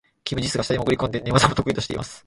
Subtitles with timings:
[0.23, 2.19] キム・ジスが下に潜り込んで、寝技も得意としています。